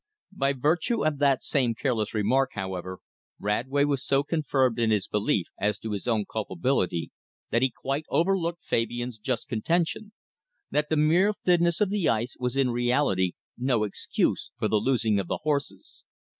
By 0.31 0.53
virtue 0.53 1.05
of 1.05 1.19
that 1.19 1.43
same 1.43 1.75
careless 1.75 2.11
remark, 2.15 2.53
however, 2.53 3.01
Radway 3.39 3.83
was 3.85 4.03
so 4.03 4.23
confirmed 4.23 4.79
in 4.79 4.89
his 4.89 5.07
belief 5.07 5.45
as 5.59 5.77
to 5.77 5.91
his 5.91 6.07
own 6.07 6.25
culpability 6.25 7.11
that 7.51 7.61
he 7.61 7.69
quite 7.69 8.05
overlooked 8.09 8.63
Fabian's 8.65 9.19
just 9.19 9.47
contention 9.47 10.11
that 10.71 10.89
the 10.89 10.97
mere 10.97 11.33
thinness 11.33 11.81
of 11.81 11.91
the 11.91 12.09
ice 12.09 12.35
was 12.39 12.55
in 12.55 12.71
reality 12.71 13.33
no 13.59 13.83
excuse 13.83 14.49
for 14.57 14.67
the 14.67 14.77
losing 14.79 15.19
of 15.19 15.27
the 15.27 15.37
horses. 15.43 16.03